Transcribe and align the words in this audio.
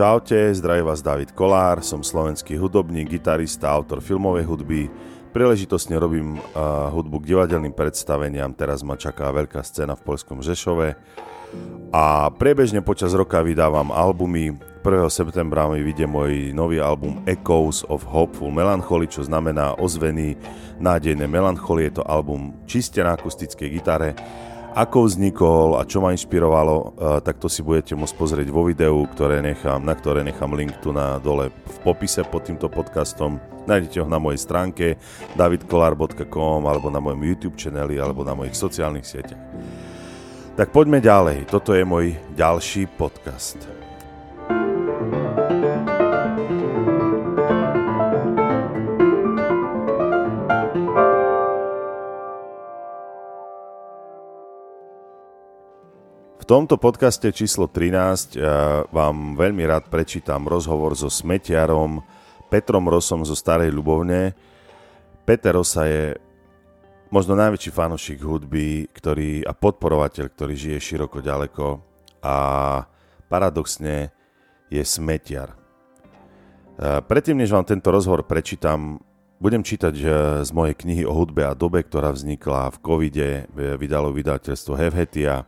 Čaute, 0.00 0.56
zdraví 0.56 0.80
vás 0.80 1.04
David 1.04 1.36
Kolár, 1.36 1.84
som 1.84 2.00
slovenský 2.00 2.56
hudobník, 2.56 3.12
gitarista, 3.12 3.68
autor 3.68 4.00
filmovej 4.00 4.48
hudby. 4.48 4.88
Príležitosne 5.28 5.92
robím 6.00 6.40
uh, 6.40 6.88
hudbu 6.88 7.20
k 7.20 7.36
divadelným 7.36 7.76
predstaveniam, 7.76 8.48
teraz 8.56 8.80
ma 8.80 8.96
čaká 8.96 9.28
veľká 9.28 9.60
scéna 9.60 10.00
v 10.00 10.04
Polskom 10.08 10.40
Žešove. 10.40 10.96
A 11.92 12.32
priebežne 12.32 12.80
počas 12.80 13.12
roka 13.12 13.44
vydávam 13.44 13.92
albumy. 13.92 14.56
1. 14.80 14.88
septembra 15.12 15.68
mi 15.68 15.84
vyjde 15.84 16.08
môj 16.08 16.56
nový 16.56 16.80
album 16.80 17.20
Echoes 17.28 17.84
of 17.84 18.00
Hopeful 18.08 18.48
Melancholy, 18.56 19.04
čo 19.04 19.28
znamená 19.28 19.76
ozvený 19.76 20.32
nádejné 20.80 21.28
melancholie. 21.28 21.92
Je 21.92 22.00
to 22.00 22.08
album 22.08 22.56
čiste 22.64 23.04
na 23.04 23.20
akustickej 23.20 23.68
gitare 23.68 24.16
ako 24.74 25.10
vznikol 25.10 25.68
a 25.76 25.84
čo 25.84 25.98
ma 25.98 26.14
inšpirovalo, 26.14 26.76
eh, 26.78 26.88
tak 27.26 27.42
to 27.42 27.50
si 27.50 27.60
budete 27.60 27.98
môcť 27.98 28.14
pozrieť 28.14 28.48
vo 28.54 28.64
videu, 28.66 29.02
ktoré 29.10 29.42
nechám, 29.42 29.82
na 29.82 29.98
ktoré 29.98 30.22
nechám 30.22 30.54
link 30.54 30.78
tu 30.78 30.94
na 30.94 31.18
dole 31.18 31.50
v 31.50 31.76
popise 31.82 32.22
pod 32.22 32.46
týmto 32.46 32.70
podcastom. 32.70 33.42
Nájdete 33.66 34.00
ho 34.00 34.08
na 34.08 34.22
mojej 34.22 34.40
stránke 34.40 34.96
davidkolar.com 35.34 36.62
alebo 36.64 36.88
na 36.88 37.02
mojom 37.02 37.22
YouTube 37.22 37.58
channeli 37.58 37.98
alebo 37.98 38.22
na 38.22 38.32
mojich 38.32 38.54
sociálnych 38.56 39.06
sieťach. 39.06 39.42
Tak 40.54 40.70
poďme 40.74 41.00
ďalej. 41.00 41.48
Toto 41.48 41.72
je 41.72 41.84
môj 41.86 42.14
ďalší 42.36 42.86
podcast. 42.98 43.89
Tomto 56.50 56.82
podcaste 56.82 57.30
číslo 57.30 57.70
13 57.70 58.34
eh, 58.34 58.42
vám 58.90 59.38
veľmi 59.38 59.62
rád 59.70 59.86
prečítam 59.86 60.50
rozhovor 60.50 60.98
so 60.98 61.06
smetiarom 61.06 62.02
Petrom 62.50 62.90
Rosom 62.90 63.22
zo 63.22 63.38
Starej 63.38 63.70
Ľubovne. 63.70 64.34
Peter 65.22 65.54
Rosa 65.54 65.86
je 65.86 66.18
možno 67.14 67.38
najväčší 67.38 67.70
fanošik 67.70 68.18
hudby 68.26 68.90
ktorý, 68.90 69.46
a 69.46 69.54
podporovateľ, 69.54 70.26
ktorý 70.26 70.54
žije 70.58 70.78
široko 70.82 71.22
ďaleko 71.22 71.78
a 72.18 72.36
paradoxne 73.30 74.10
je 74.74 74.82
smetiar. 74.82 75.54
Eh, 75.54 76.98
predtým, 77.06 77.38
než 77.38 77.54
vám 77.54 77.62
tento 77.62 77.94
rozhovor 77.94 78.26
prečítam, 78.26 78.98
budem 79.38 79.62
čítať 79.62 79.94
eh, 80.02 80.06
z 80.42 80.50
mojej 80.50 80.74
knihy 80.74 81.06
o 81.06 81.14
hudbe 81.14 81.46
a 81.46 81.54
dobe, 81.54 81.86
ktorá 81.86 82.10
vznikla 82.10 82.74
v 82.74 82.80
covide, 82.82 83.46
vydalo 83.54 84.10
vydateľstvo 84.10 84.74
Hevhetia, 84.74 85.46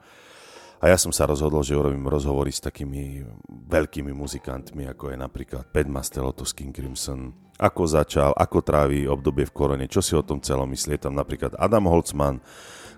a 0.83 0.91
ja 0.91 0.99
som 0.99 1.15
sa 1.15 1.31
rozhodol, 1.31 1.63
že 1.63 1.79
urobím 1.79 2.11
rozhovory 2.11 2.51
s 2.51 2.59
takými 2.59 3.23
veľkými 3.71 4.11
muzikantmi, 4.11 4.91
ako 4.91 5.15
je 5.15 5.17
napríklad 5.17 5.71
Pat 5.71 5.87
Mastelotto 5.87 6.43
z 6.43 6.59
King 6.59 6.75
Crimson, 6.75 7.31
ako 7.55 7.87
začal, 7.87 8.35
ako 8.35 8.59
trávi 8.67 9.07
obdobie 9.07 9.47
v 9.47 9.55
korone, 9.55 9.87
čo 9.87 10.03
si 10.03 10.19
o 10.19 10.27
tom 10.27 10.43
celom 10.43 10.67
myslí. 10.75 10.99
Je 10.99 11.07
tam 11.07 11.15
napríklad 11.15 11.55
Adam 11.55 11.87
Holtzman, 11.87 12.43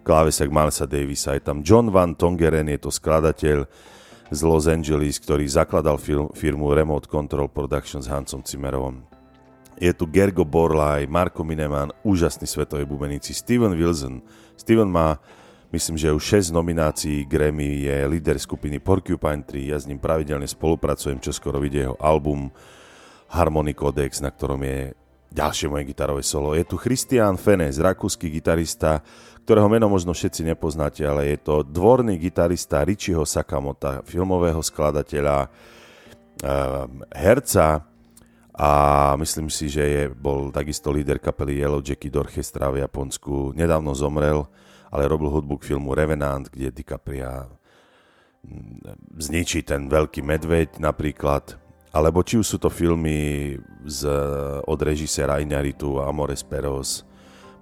klávesek 0.01 0.49
Milesa 0.49 0.89
Davisa, 0.89 1.37
je 1.37 1.45
tam 1.45 1.61
John 1.61 1.93
Van 1.93 2.17
Tongeren, 2.17 2.73
je 2.73 2.81
to 2.81 2.89
skladateľ 2.89 3.69
z 4.33 4.41
Los 4.41 4.65
Angeles, 4.65 5.21
ktorý 5.21 5.45
zakladal 5.45 6.01
firmu 6.33 6.73
Remote 6.73 7.05
Control 7.05 7.53
Production 7.53 8.01
s 8.01 8.09
Hancom 8.09 8.41
Cimerovom. 8.41 9.05
Je 9.77 9.93
tu 9.93 10.09
Gergo 10.09 10.49
Borlaj, 10.49 11.05
Marko 11.05 11.45
Mineman, 11.45 11.93
úžasný 12.01 12.49
svetový 12.49 12.89
bubeníci, 12.89 13.37
Steven 13.37 13.77
Wilson. 13.77 14.25
Steven 14.57 14.89
má 14.89 15.21
Myslím, 15.75 15.98
že 15.98 16.14
už 16.14 16.22
6 16.39 16.55
nominácií 16.55 17.27
Grammy 17.27 17.83
je 17.83 18.06
líder 18.06 18.39
skupiny 18.39 18.78
Porcupine 18.78 19.42
Tree, 19.42 19.75
ja 19.75 19.78
s 19.83 19.91
ním 19.91 19.98
pravidelne 19.98 20.47
spolupracujem, 20.47 21.19
čo 21.19 21.34
skoro 21.34 21.59
vidie 21.59 21.82
jeho 21.82 21.99
album 21.99 22.47
Harmony 23.34 23.75
Codex, 23.75 24.22
na 24.22 24.31
ktorom 24.31 24.62
je 24.62 24.94
ďalšie 25.34 25.66
moje 25.66 25.91
gitarové 25.91 26.22
solo. 26.22 26.54
Je 26.54 26.62
tu 26.62 26.78
Christian 26.78 27.34
Fenes, 27.34 27.82
rakúsky 27.82 28.31
gitarista, 28.31 29.03
ktorého 29.43 29.66
meno 29.66 29.91
možno 29.91 30.15
všetci 30.15 30.47
nepoznáte, 30.47 31.03
ale 31.03 31.34
je 31.34 31.43
to 31.43 31.66
dvorný 31.66 32.22
gitarista 32.22 32.87
Richieho 32.87 33.26
Sakamota, 33.26 34.06
filmového 34.06 34.62
skladateľa, 34.62 35.50
ehm, 36.38 37.03
herca 37.10 37.82
a 38.54 38.70
myslím 39.19 39.50
si, 39.50 39.66
že 39.66 39.82
je, 39.82 40.03
bol 40.06 40.54
takisto 40.54 40.94
líder 40.94 41.19
kapely 41.19 41.59
Yellow 41.59 41.82
Jacket 41.82 42.15
Orchestra 42.15 42.70
v 42.70 42.87
Japonsku. 42.87 43.50
Nedávno 43.59 43.91
zomrel, 43.99 44.47
ale 44.94 45.10
robil 45.10 45.27
hudbu 45.27 45.59
k 45.59 45.75
filmu 45.75 45.91
Revenant, 45.91 46.47
kde 46.47 46.71
DiCaprio 46.71 47.50
mm, 48.47 49.19
zničí 49.19 49.66
ten 49.66 49.91
veľký 49.91 50.22
medveď 50.22 50.78
napríklad, 50.78 51.59
alebo 51.91 52.22
či 52.22 52.38
už 52.38 52.47
sú 52.47 52.59
to 52.62 52.71
filmy 52.71 53.59
z, 53.82 54.06
od 54.62 54.78
režisera 54.78 55.43
Iñaritu, 55.43 55.99
Amores 55.99 56.47
Peros, 56.47 57.03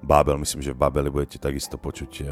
Babel, 0.02 0.36
myslím, 0.44 0.60
že 0.60 0.74
v 0.74 0.82
Babeli 0.82 1.08
budete 1.08 1.38
takisto 1.38 1.78
počuť 1.78 2.12
uh, 2.26 2.28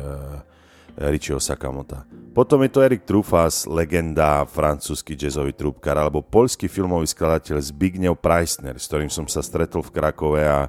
Richieho 0.99 1.39
Sakamota. 1.39 2.03
Potom 2.35 2.59
je 2.67 2.71
to 2.71 2.83
Erik 2.83 3.07
Trufas, 3.07 3.63
legenda, 3.63 4.43
francúzsky 4.43 5.15
jazzový 5.15 5.55
trúbkar, 5.55 5.95
alebo 5.95 6.19
poľský 6.19 6.67
filmový 6.67 7.07
skladateľ 7.07 7.63
Zbigniew 7.63 8.19
Preissner, 8.19 8.75
s 8.75 8.91
ktorým 8.91 9.11
som 9.11 9.31
sa 9.31 9.39
stretol 9.39 9.87
v 9.87 9.95
Krakove 9.95 10.43
a 10.43 10.67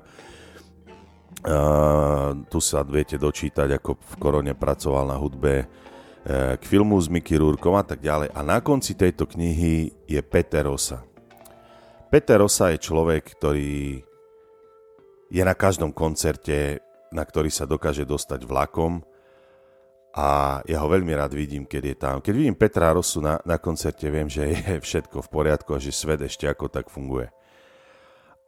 Tu 1.41 2.59
sa 2.61 2.85
viete 2.85 3.17
dočítať, 3.17 3.81
ako 3.81 3.97
v 3.97 4.13
korone 4.21 4.53
pracoval 4.53 5.09
na 5.09 5.17
hudbe 5.17 5.65
uh, 5.65 6.53
k 6.57 6.63
filmu 6.69 7.01
s 7.01 7.09
Mickey 7.09 7.41
Rúrkom 7.41 7.73
a 7.73 7.81
tak 7.81 8.05
ďalej. 8.05 8.29
A 8.33 8.39
na 8.45 8.61
konci 8.61 8.93
tejto 8.93 9.25
knihy 9.25 9.89
je 10.05 10.21
Peter 10.21 10.61
Rosa. 10.69 11.01
Peter 12.13 12.37
Rosa 12.37 12.69
je 12.75 12.83
človek, 12.83 13.23
ktorý 13.39 14.05
je 15.31 15.43
na 15.47 15.55
každom 15.55 15.89
koncerte, 15.95 16.83
na 17.09 17.23
ktorý 17.25 17.49
sa 17.49 17.65
dokáže 17.65 18.03
dostať 18.05 18.45
vlakom 18.45 19.01
a 20.11 20.59
ja 20.67 20.83
ho 20.83 20.91
veľmi 20.91 21.15
rád 21.15 21.31
vidím, 21.31 21.63
keď 21.63 21.83
je 21.87 21.95
tam. 21.95 22.15
Keď 22.19 22.33
vidím 22.35 22.55
Petra 22.59 22.91
Rosu 22.91 23.23
na, 23.23 23.39
na 23.47 23.55
koncerte, 23.55 24.11
viem, 24.11 24.27
že 24.27 24.51
je 24.51 24.83
všetko 24.83 25.23
v 25.23 25.31
poriadku 25.31 25.71
a 25.71 25.79
že 25.79 25.95
svet 25.95 26.19
ešte 26.19 26.51
ako 26.51 26.67
tak 26.67 26.91
funguje. 26.91 27.31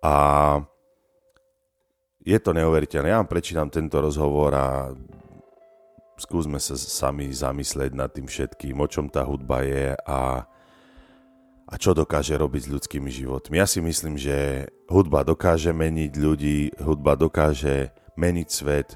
A 0.03 0.59
je 2.23 2.37
to 2.39 2.55
neuveriteľné. 2.55 3.11
Ja 3.11 3.19
vám 3.19 3.27
prečítam 3.31 3.67
tento 3.67 3.99
rozhovor 3.99 4.55
a 4.55 4.95
skúsme 6.15 6.55
sa 6.57 6.79
sami 6.79 7.27
zamyslieť 7.27 7.91
nad 7.91 8.09
tým 8.15 8.31
všetkým, 8.31 8.79
o 8.79 8.87
čom 8.87 9.11
tá 9.11 9.27
hudba 9.27 9.67
je 9.67 9.91
a, 10.07 10.47
a 11.67 11.73
čo 11.75 11.91
dokáže 11.91 12.39
robiť 12.39 12.61
s 12.63 12.71
ľudskými 12.79 13.11
životmi. 13.11 13.59
Ja 13.59 13.67
si 13.67 13.83
myslím, 13.83 14.15
že 14.15 14.67
hudba 14.87 15.27
dokáže 15.27 15.75
meniť 15.75 16.11
ľudí, 16.15 16.57
hudba 16.79 17.19
dokáže 17.19 17.91
meniť 18.15 18.47
svet. 18.47 18.95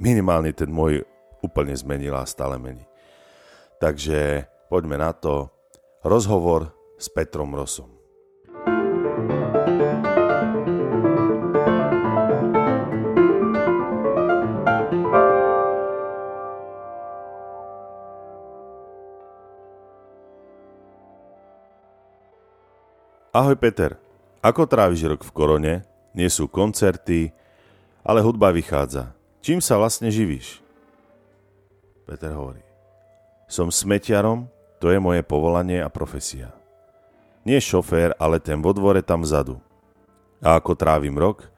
Minimálne 0.00 0.56
ten 0.56 0.72
môj 0.72 1.04
úplne 1.44 1.76
zmenila 1.76 2.24
a 2.24 2.30
stále 2.30 2.56
mení. 2.56 2.88
Takže 3.82 4.48
poďme 4.72 4.96
na 4.96 5.12
to. 5.12 5.52
Rozhovor 6.02 6.74
s 6.98 7.06
Petrom 7.10 7.54
Rosom. 7.54 8.01
Ahoj 23.32 23.56
Peter, 23.56 23.96
ako 24.44 24.68
tráviš 24.68 25.08
rok 25.08 25.24
v 25.24 25.32
korone? 25.32 25.74
Nie 26.12 26.28
sú 26.28 26.44
koncerty, 26.52 27.32
ale 28.04 28.20
hudba 28.20 28.52
vychádza. 28.52 29.16
Čím 29.40 29.64
sa 29.64 29.80
vlastne 29.80 30.12
živíš? 30.12 30.60
Peter 32.04 32.28
hovorí. 32.36 32.60
Som 33.48 33.72
smetiarom, 33.72 34.52
to 34.84 34.92
je 34.92 35.00
moje 35.00 35.24
povolanie 35.24 35.80
a 35.80 35.88
profesia. 35.88 36.52
Nie 37.48 37.56
šofér, 37.56 38.12
ale 38.20 38.36
ten 38.36 38.60
vo 38.60 38.76
dvore 38.76 39.00
tam 39.00 39.24
vzadu. 39.24 39.56
A 40.44 40.60
ako 40.60 40.76
trávim 40.76 41.16
rok? 41.16 41.48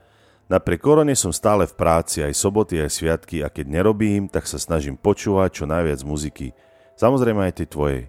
Napriek 0.47 0.79
korone 0.79 1.19
som 1.19 1.35
stále 1.35 1.67
v 1.67 1.75
práci 1.75 2.23
aj 2.23 2.39
soboty, 2.39 2.79
aj 2.79 3.03
sviatky 3.03 3.43
a 3.43 3.51
keď 3.51 3.83
nerobím, 3.83 4.31
tak 4.31 4.47
sa 4.47 4.63
snažím 4.63 4.95
počúvať 4.95 5.51
čo 5.51 5.65
najviac 5.67 6.07
muziky. 6.07 6.55
Samozrejme 6.95 7.51
aj 7.51 7.59
tej 7.59 7.67
tvojej. 7.67 8.03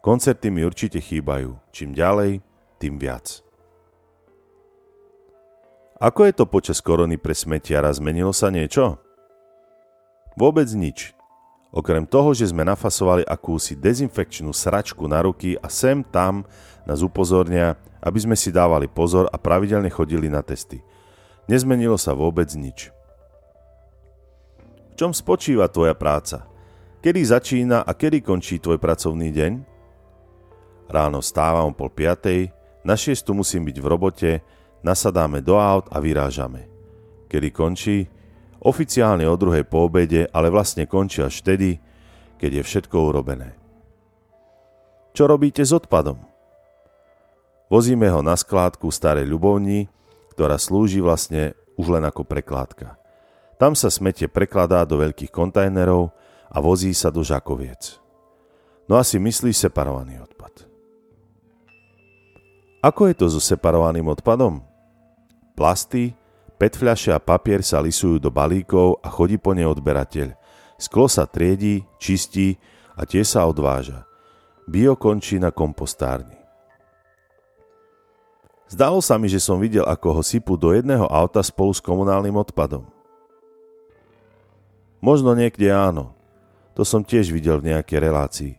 Koncerty 0.00 0.48
mi 0.48 0.64
určite 0.64 1.04
chýbajú. 1.04 1.52
Čím 1.68 1.92
ďalej, 1.92 2.53
tým 2.78 2.98
viac. 2.98 3.44
Ako 6.02 6.26
je 6.26 6.34
to 6.34 6.44
počas 6.44 6.82
korony 6.82 7.16
pre 7.16 7.32
smetiara? 7.32 7.88
Zmenilo 7.94 8.34
sa 8.34 8.50
niečo? 8.50 8.98
Vôbec 10.34 10.66
nič. 10.74 11.14
Okrem 11.74 12.06
toho, 12.06 12.30
že 12.34 12.50
sme 12.50 12.62
nafasovali 12.62 13.26
akúsi 13.26 13.74
dezinfekčnú 13.74 14.54
sračku 14.54 15.10
na 15.10 15.22
ruky 15.26 15.58
a 15.58 15.66
sem 15.70 16.06
tam 16.06 16.46
nás 16.86 17.02
upozornia, 17.02 17.74
aby 17.98 18.18
sme 18.22 18.36
si 18.38 18.54
dávali 18.54 18.86
pozor 18.86 19.26
a 19.30 19.36
pravidelne 19.38 19.90
chodili 19.90 20.30
na 20.30 20.42
testy. 20.42 20.82
Nezmenilo 21.50 21.98
sa 21.98 22.14
vôbec 22.14 22.46
nič. 22.54 22.94
V 24.92 24.94
čom 24.94 25.10
spočíva 25.10 25.66
tvoja 25.66 25.98
práca? 25.98 26.46
Kedy 27.02 27.20
začína 27.26 27.82
a 27.82 27.90
kedy 27.90 28.22
končí 28.22 28.62
tvoj 28.62 28.78
pracovný 28.78 29.34
deň? 29.34 29.52
Ráno 30.86 31.18
stávam 31.24 31.72
o 31.72 31.76
pol 31.76 31.90
piatej, 31.90 32.54
na 32.84 32.94
šiestu 32.94 33.32
musím 33.32 33.64
byť 33.64 33.76
v 33.80 33.86
robote, 33.88 34.30
nasadáme 34.84 35.40
do 35.40 35.56
aut 35.56 35.88
a 35.88 35.98
vyrážame. 35.98 36.68
Kedy 37.32 37.48
končí? 37.50 38.06
Oficiálne 38.60 39.24
o 39.28 39.36
druhej 39.36 39.64
po 39.64 39.88
obede, 39.88 40.28
ale 40.32 40.52
vlastne 40.52 40.84
končí 40.84 41.24
až 41.24 41.40
vtedy, 41.40 41.80
keď 42.36 42.60
je 42.60 42.62
všetko 42.62 42.96
urobené. 43.12 43.56
Čo 45.16 45.28
robíte 45.28 45.64
s 45.64 45.72
odpadom? 45.72 46.20
Vozíme 47.72 48.08
ho 48.12 48.20
na 48.20 48.36
skládku 48.36 48.92
starej 48.92 49.24
ľubovni, 49.24 49.88
ktorá 50.36 50.60
slúži 50.60 51.00
vlastne 51.00 51.56
už 51.80 51.96
len 51.96 52.04
ako 52.04 52.26
prekládka. 52.26 53.00
Tam 53.56 53.72
sa 53.78 53.88
smete 53.88 54.28
prekladá 54.28 54.84
do 54.84 55.00
veľkých 55.00 55.30
kontajnerov 55.30 56.12
a 56.50 56.56
vozí 56.60 56.92
sa 56.92 57.08
do 57.08 57.22
žakoviec. 57.24 57.98
No 58.90 59.00
asi 59.00 59.16
myslí 59.16 59.54
separovaný 59.54 60.20
odpad. 60.20 60.73
Ako 62.84 63.08
je 63.08 63.16
to 63.16 63.32
so 63.32 63.40
separovaným 63.40 64.12
odpadom? 64.12 64.60
Plasty, 65.56 66.12
petfľaše 66.60 67.16
a 67.16 67.22
papier 67.22 67.64
sa 67.64 67.80
lisujú 67.80 68.20
do 68.20 68.28
balíkov 68.28 69.00
a 69.00 69.08
chodí 69.08 69.40
po 69.40 69.56
ne 69.56 69.64
odberateľ. 69.64 70.36
Sklo 70.76 71.08
sa 71.08 71.24
triedí, 71.24 71.80
čistí 71.96 72.60
a 72.92 73.08
tie 73.08 73.24
sa 73.24 73.48
odváža. 73.48 74.04
Bio 74.68 75.00
končí 75.00 75.40
na 75.40 75.48
kompostárni. 75.48 76.36
Zdalo 78.68 79.00
sa 79.00 79.16
mi, 79.16 79.32
že 79.32 79.40
som 79.40 79.56
videl, 79.56 79.88
ako 79.88 80.20
ho 80.20 80.22
sypú 80.24 80.60
do 80.60 80.76
jedného 80.76 81.08
auta 81.08 81.40
spolu 81.40 81.72
s 81.72 81.80
komunálnym 81.80 82.36
odpadom. 82.36 82.84
Možno 85.00 85.32
niekde 85.32 85.72
áno. 85.72 86.12
To 86.76 86.84
som 86.84 87.00
tiež 87.00 87.32
videl 87.32 87.64
v 87.64 87.72
nejakej 87.72 87.96
relácii. 87.96 88.52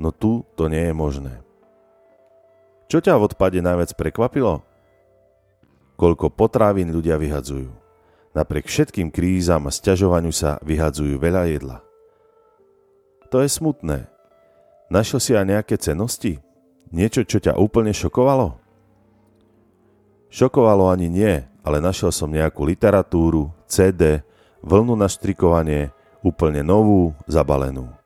No 0.00 0.16
tu 0.16 0.48
to 0.56 0.72
nie 0.72 0.88
je 0.88 0.94
možné. 0.96 1.49
Čo 2.90 2.98
ťa 2.98 3.22
v 3.22 3.30
odpade 3.30 3.62
najviac 3.62 3.94
prekvapilo? 3.94 4.66
Koľko 5.94 6.26
potravín 6.34 6.90
ľudia 6.90 7.14
vyhadzujú. 7.22 7.70
Napriek 8.34 8.66
všetkým 8.66 9.14
krízam 9.14 9.70
a 9.70 9.74
sťažovaniu 9.74 10.34
sa 10.34 10.58
vyhadzujú 10.66 11.14
veľa 11.22 11.54
jedla. 11.54 11.78
To 13.30 13.38
je 13.38 13.46
smutné. 13.46 14.10
Našiel 14.90 15.22
si 15.22 15.38
aj 15.38 15.46
nejaké 15.46 15.78
cenosti? 15.78 16.42
Niečo, 16.90 17.22
čo 17.22 17.38
ťa 17.38 17.54
úplne 17.62 17.94
šokovalo? 17.94 18.58
Šokovalo 20.34 20.90
ani 20.90 21.06
nie, 21.06 21.46
ale 21.62 21.78
našiel 21.78 22.10
som 22.10 22.26
nejakú 22.26 22.66
literatúru, 22.66 23.54
CD, 23.70 24.26
vlnu 24.66 24.98
na 24.98 25.06
štrikovanie, 25.06 25.94
úplne 26.26 26.66
novú, 26.66 27.14
zabalenú. 27.30 27.99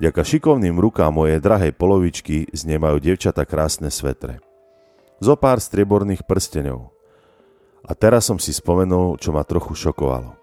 Ďaka 0.00 0.24
šikovným 0.24 0.80
rukám 0.80 1.12
mojej 1.12 1.42
drahej 1.42 1.76
polovičky 1.76 2.48
znemajú 2.54 2.96
devčata 3.02 3.44
krásne 3.44 3.92
svetre. 3.92 4.40
Zo 5.20 5.36
pár 5.36 5.60
strieborných 5.60 6.24
prstenov. 6.24 6.96
A 7.84 7.92
teraz 7.92 8.30
som 8.30 8.38
si 8.38 8.54
spomenul, 8.54 9.20
čo 9.20 9.34
ma 9.34 9.44
trochu 9.44 9.74
šokovalo. 9.74 10.38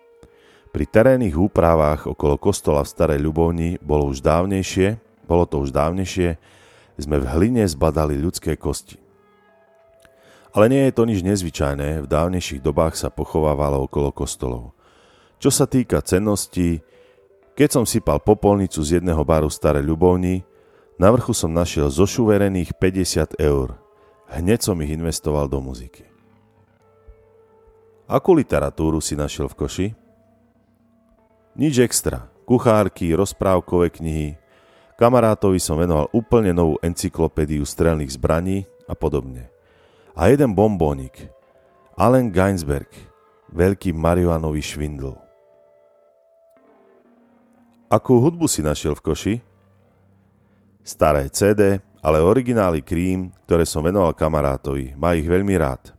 Pri 0.70 0.86
terénnych 0.86 1.34
úpravách 1.34 2.06
okolo 2.06 2.38
kostola 2.38 2.86
v 2.86 2.92
Starej 2.94 3.20
Ľubovni 3.26 3.82
bolo 3.82 4.06
už 4.14 4.22
dávnejšie, 4.22 5.02
bolo 5.26 5.50
to 5.50 5.66
už 5.66 5.74
dávnejšie, 5.74 6.38
sme 7.00 7.18
v 7.18 7.26
hline 7.26 7.64
zbadali 7.66 8.20
ľudské 8.20 8.54
kosti. 8.54 9.00
Ale 10.54 10.70
nie 10.70 10.86
je 10.90 10.94
to 10.94 11.06
nič 11.10 11.26
nezvyčajné, 11.26 12.06
v 12.06 12.08
dávnejších 12.10 12.62
dobách 12.62 12.98
sa 12.98 13.10
pochovávalo 13.10 13.86
okolo 13.86 14.14
kostolov. 14.14 14.78
Čo 15.40 15.50
sa 15.50 15.66
týka 15.66 16.04
cenností, 16.04 16.84
keď 17.54 17.70
som 17.70 17.86
sypal 17.86 18.20
popolnicu 18.20 18.82
z 18.84 19.00
jedného 19.00 19.22
baru 19.24 19.48
Staré 19.48 19.80
ľubovni, 19.80 20.44
na 21.00 21.08
vrchu 21.16 21.32
som 21.32 21.56
našiel 21.56 21.88
zošuverených 21.88 22.76
50 22.76 23.40
eur. 23.40 23.80
Hneď 24.30 24.60
som 24.68 24.78
ich 24.84 24.92
investoval 24.92 25.48
do 25.48 25.64
muziky. 25.64 26.04
Akú 28.10 28.36
literatúru 28.36 29.00
si 29.00 29.16
našiel 29.16 29.48
v 29.48 29.56
koši? 29.56 29.88
Nič 31.56 31.80
extra. 31.80 32.28
Kuchárky, 32.44 33.14
rozprávkové 33.14 33.94
knihy. 33.94 34.36
Kamarátovi 34.98 35.62
som 35.62 35.78
venoval 35.78 36.10
úplne 36.12 36.52
novú 36.52 36.76
encyklopédiu 36.82 37.64
strelných 37.64 38.18
zbraní 38.18 38.66
a 38.90 38.98
podobne. 38.98 39.48
A 40.18 40.28
jeden 40.34 40.58
bombónik. 40.58 41.30
Allen 41.96 42.34
Geinsberg. 42.34 42.90
Veľký 43.54 43.96
marihuanový 43.96 44.60
švindl. 44.60 45.29
Akú 47.90 48.22
hudbu 48.22 48.46
si 48.46 48.62
našiel 48.62 48.94
v 48.94 49.02
koši? 49.02 49.36
Staré 50.86 51.26
CD, 51.34 51.82
ale 52.06 52.22
originály 52.22 52.86
Cream, 52.86 53.34
ktoré 53.50 53.66
som 53.66 53.82
venoval 53.82 54.14
kamarátovi. 54.14 54.94
Má 54.94 55.18
ich 55.18 55.26
veľmi 55.26 55.58
rád. 55.58 55.98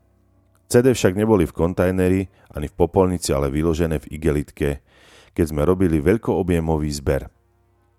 CD 0.71 0.95
však 0.95 1.19
neboli 1.19 1.51
v 1.51 1.57
kontajneri 1.59 2.31
ani 2.55 2.71
v 2.71 2.79
popolnici, 2.79 3.35
ale 3.35 3.51
vyložené 3.51 3.99
v 4.07 4.07
igelitke, 4.07 4.87
keď 5.35 5.45
sme 5.51 5.67
robili 5.67 5.99
veľkoobjemový 5.99 6.91
zber. 6.95 7.27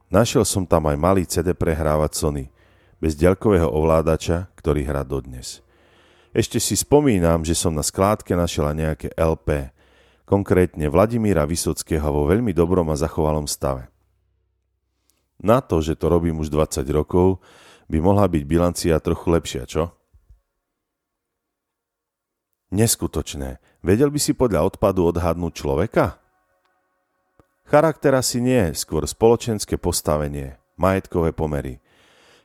Našiel 0.08 0.48
som 0.48 0.64
tam 0.64 0.88
aj 0.88 0.96
malý 0.96 1.28
CD 1.28 1.52
prehrávať 1.52 2.16
Sony, 2.16 2.48
bez 2.96 3.20
ďalkového 3.20 3.68
ovládača, 3.68 4.56
ktorý 4.56 4.88
hrá 4.88 5.04
dodnes. 5.04 5.60
Ešte 6.32 6.64
si 6.64 6.80
spomínam, 6.80 7.44
že 7.44 7.60
som 7.60 7.76
na 7.76 7.84
skládke 7.84 8.40
našiel 8.40 8.72
nejaké 8.72 9.12
LP, 9.20 9.68
konkrétne 10.32 10.88
Vladimíra 10.88 11.44
Vysockého 11.44 12.08
vo 12.08 12.24
veľmi 12.24 12.56
dobrom 12.56 12.88
a 12.88 12.96
zachovalom 12.96 13.52
stave. 13.52 13.92
Na 15.44 15.60
to, 15.60 15.84
že 15.84 16.00
to 16.00 16.08
robím 16.08 16.40
už 16.40 16.48
20 16.48 16.88
rokov, 16.96 17.44
by 17.92 18.00
mohla 18.00 18.32
byť 18.32 18.44
bilancia 18.48 18.96
trochu 19.04 19.28
lepšia, 19.28 19.68
čo? 19.68 19.92
Neskutočné. 22.72 23.60
Vedel 23.84 24.08
by 24.08 24.20
si 24.24 24.32
podľa 24.32 24.72
odpadu 24.72 25.12
odhadnúť 25.12 25.52
človeka? 25.52 26.16
Charakter 27.68 28.16
asi 28.16 28.40
nie, 28.40 28.72
skôr 28.72 29.04
spoločenské 29.04 29.76
postavenie, 29.76 30.56
majetkové 30.80 31.36
pomery. 31.36 31.84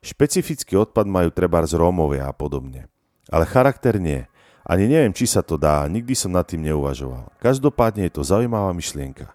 Špecifický 0.03 0.75
odpad 0.75 1.06
majú 1.06 1.31
treba 1.31 1.62
z 1.62 1.79
Rómovia 1.79 2.27
a 2.27 2.35
podobne. 2.35 2.91
Ale 3.31 3.47
charakter 3.47 4.03
nie. 4.03 4.27
Ani 4.67 4.91
neviem, 4.91 5.15
či 5.15 5.31
sa 5.31 5.47
to 5.47 5.55
dá, 5.55 5.87
nikdy 5.87 6.11
som 6.19 6.35
nad 6.35 6.43
tým 6.43 6.67
neuvažoval. 6.67 7.31
Každopádne 7.39 8.11
je 8.11 8.19
to 8.19 8.27
zaujímavá 8.27 8.75
myšlienka. 8.75 9.31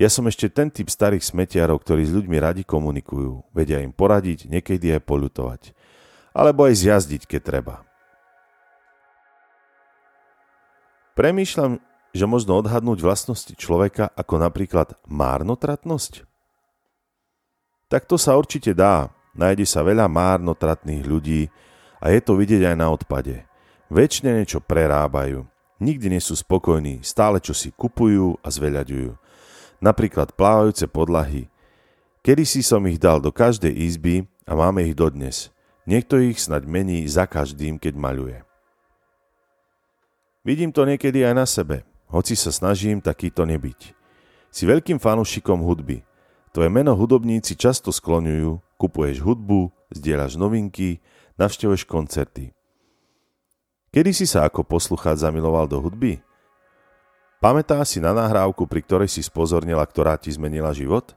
Ja 0.00 0.08
som 0.08 0.24
ešte 0.24 0.48
ten 0.48 0.72
typ 0.72 0.88
starých 0.88 1.24
smetiarov, 1.24 1.84
ktorí 1.84 2.08
s 2.08 2.12
ľuďmi 2.16 2.36
radi 2.40 2.64
komunikujú, 2.64 3.52
vedia 3.52 3.84
im 3.84 3.92
poradiť, 3.92 4.48
niekedy 4.48 4.96
aj 4.96 5.04
polutovať. 5.04 5.62
Alebo 6.32 6.64
aj 6.68 6.72
zjazdiť, 6.72 7.28
keď 7.28 7.40
treba. 7.44 7.74
Premýšľam, 11.16 11.80
že 12.12 12.24
možno 12.28 12.60
odhadnúť 12.60 13.00
vlastnosti 13.00 13.52
človeka 13.56 14.12
ako 14.12 14.40
napríklad 14.40 14.96
márnotratnosť? 15.08 16.24
Tak 17.88 18.08
to 18.08 18.16
sa 18.20 18.36
určite 18.36 18.72
dá. 18.76 19.12
Nájde 19.36 19.68
sa 19.68 19.84
veľa 19.84 20.08
márnotratných 20.08 21.04
ľudí 21.04 21.52
a 22.00 22.08
je 22.08 22.20
to 22.24 22.36
vidieť 22.36 22.72
aj 22.72 22.76
na 22.76 22.88
odpade. 22.88 23.44
Väčšine 23.86 24.34
niečo 24.34 24.58
prerábajú. 24.58 25.46
Nikdy 25.78 26.18
nie 26.18 26.22
sú 26.24 26.34
spokojní, 26.34 27.06
stále 27.06 27.38
čo 27.38 27.54
si 27.54 27.70
kupujú 27.70 28.40
a 28.42 28.48
zveľaďujú. 28.50 29.14
Napríklad 29.78 30.34
plávajúce 30.34 30.88
podlahy. 30.90 31.46
Kedy 32.26 32.42
si 32.42 32.66
som 32.66 32.82
ich 32.90 32.98
dal 32.98 33.22
do 33.22 33.30
každej 33.30 33.70
izby 33.70 34.26
a 34.48 34.58
máme 34.58 34.82
ich 34.82 34.98
dodnes. 34.98 35.54
Niekto 35.86 36.18
ich 36.18 36.42
snaď 36.42 36.66
mení 36.66 37.06
za 37.06 37.30
každým, 37.30 37.78
keď 37.78 37.94
maľuje. 37.94 38.38
Vidím 40.42 40.74
to 40.74 40.82
niekedy 40.82 41.22
aj 41.22 41.34
na 41.36 41.46
sebe, 41.46 41.86
hoci 42.10 42.34
sa 42.34 42.50
snažím 42.50 42.98
takýto 42.98 43.46
nebyť. 43.46 43.94
Si 44.50 44.66
veľkým 44.66 44.98
fanúšikom 44.98 45.62
hudby. 45.62 46.02
Tvoje 46.50 46.72
meno 46.72 46.96
hudobníci 46.96 47.54
často 47.54 47.92
skloňujú, 47.92 48.80
kupuješ 48.80 49.20
hudbu, 49.20 49.68
zdieľaš 49.92 50.40
novinky, 50.40 51.04
navštevuješ 51.36 51.84
koncerty. 51.84 52.55
Kedy 53.96 54.12
si 54.12 54.28
sa 54.28 54.44
ako 54.44 54.60
poslucháč 54.60 55.24
zamiloval 55.24 55.64
do 55.64 55.80
hudby? 55.80 56.20
Pamätá 57.40 57.80
si 57.88 57.96
na 57.96 58.12
nahrávku, 58.12 58.68
pri 58.68 58.84
ktorej 58.84 59.08
si 59.08 59.24
spozornila, 59.24 59.80
ktorá 59.88 60.20
ti 60.20 60.28
zmenila 60.28 60.68
život? 60.76 61.16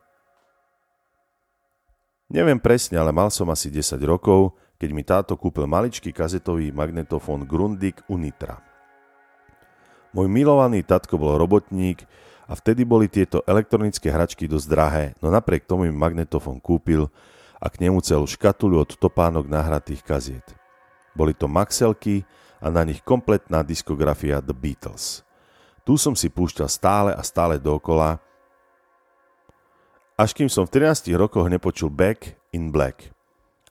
Neviem 2.31 2.55
presne, 2.55 2.95
ale 2.95 3.11
mal 3.11 3.35
som 3.35 3.51
asi 3.51 3.67
10 3.67 3.99
rokov, 4.07 4.55
keď 4.79 4.89
mi 4.95 5.03
táto 5.03 5.35
kúpil 5.35 5.67
maličký 5.67 6.15
kazetový 6.15 6.71
magnetofón 6.71 7.43
Grundig 7.43 7.99
Unitra. 8.07 8.63
Môj 10.15 10.31
milovaný 10.31 10.79
tatko 10.87 11.19
bol 11.19 11.35
robotník 11.35 12.07
a 12.47 12.55
vtedy 12.55 12.87
boli 12.87 13.11
tieto 13.11 13.43
elektronické 13.43 14.07
hračky 14.07 14.47
dosť 14.47 14.67
drahé, 14.71 15.05
no 15.19 15.27
napriek 15.27 15.67
tomu 15.67 15.83
mi 15.83 15.91
magnetofón 15.91 16.63
kúpil 16.63 17.11
a 17.59 17.67
k 17.67 17.75
nemu 17.83 17.99
celú 17.99 18.23
škatuľu 18.23 18.87
od 18.87 18.91
topánok 18.95 19.51
nahratých 19.51 19.99
kaziet. 19.99 20.47
Boli 21.11 21.35
to 21.35 21.51
maxelky, 21.51 22.23
a 22.59 22.67
na 22.67 22.83
nich 22.83 22.99
kompletná 23.01 23.63
diskografia 23.63 24.43
The 24.43 24.53
Beatles. 24.53 25.23
Tu 25.87 25.95
som 25.95 26.13
si 26.13 26.29
púšťal 26.29 26.69
stále 26.69 27.11
a 27.15 27.23
stále 27.23 27.57
dokola, 27.57 28.19
až 30.19 30.35
kým 30.35 30.51
som 30.51 30.67
v 30.67 30.83
13 30.83 31.15
rokoch 31.15 31.47
nepočul 31.47 31.87
Back 31.87 32.35
in 32.51 32.75
Black. 32.75 33.07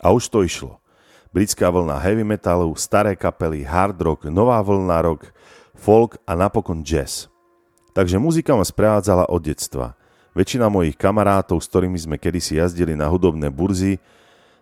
A 0.00 0.16
už 0.16 0.32
to 0.32 0.40
išlo. 0.40 0.80
britská 1.28 1.68
vlna 1.68 2.00
heavy 2.00 2.24
metalu, 2.24 2.72
staré 2.72 3.12
kapely, 3.12 3.60
hard 3.60 4.00
rock, 4.00 4.32
nová 4.32 4.56
vlna 4.64 5.04
rock, 5.04 5.28
folk 5.76 6.16
a 6.24 6.32
napokon 6.32 6.80
jazz. 6.80 7.28
Takže 7.92 8.16
muzika 8.16 8.56
ma 8.56 8.64
sprevádzala 8.64 9.28
od 9.28 9.44
detstva. 9.44 9.92
Väčšina 10.32 10.72
mojich 10.72 10.96
kamarátov, 10.96 11.60
s 11.60 11.68
ktorými 11.68 12.00
sme 12.00 12.16
kedysi 12.16 12.56
jazdili 12.56 12.96
na 12.96 13.12
hudobné 13.12 13.52
burzy, 13.52 14.00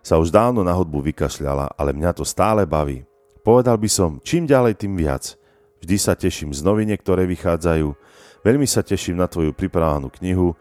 sa 0.03 0.19
už 0.19 0.27
dávno 0.27 0.67
na 0.67 0.75
hudbu 0.75 0.99
vykašľala, 1.07 1.71
ale 1.79 1.95
mňa 1.95 2.11
to 2.19 2.27
stále 2.27 2.67
baví. 2.67 3.06
Povedal 3.47 3.79
by 3.79 3.87
som, 3.87 4.19
čím 4.27 4.43
ďalej, 4.43 4.75
tým 4.75 4.99
viac. 4.99 5.39
Vždy 5.79 5.95
sa 5.95 6.19
teším 6.19 6.51
z 6.51 6.59
noviniek, 6.67 6.99
ktoré 6.99 7.23
vychádzajú, 7.31 7.95
veľmi 8.43 8.67
sa 8.67 8.83
teším 8.83 9.15
na 9.15 9.31
tvoju 9.31 9.55
pripravanú 9.55 10.11
knihu 10.19 10.51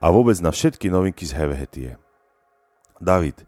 a 0.00 0.08
vôbec 0.08 0.40
na 0.40 0.48
všetky 0.48 0.88
novinky 0.88 1.28
z 1.28 1.36
Hevehetie. 1.36 2.00
David, 2.96 3.44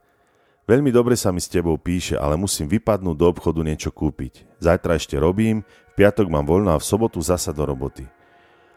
veľmi 0.68 0.92
dobre 0.92 1.16
sa 1.16 1.32
mi 1.32 1.40
s 1.40 1.48
tebou 1.48 1.80
píše, 1.80 2.20
ale 2.20 2.36
musím 2.36 2.68
vypadnúť 2.68 3.16
do 3.16 3.24
obchodu 3.24 3.64
niečo 3.64 3.88
kúpiť. 3.88 4.44
Zajtra 4.60 5.00
ešte 5.00 5.16
robím, 5.16 5.64
v 5.64 6.04
piatok 6.04 6.28
mám 6.28 6.44
voľno 6.44 6.76
a 6.76 6.82
v 6.82 6.84
sobotu 6.84 7.24
zasa 7.24 7.56
do 7.56 7.64
roboty. 7.64 8.04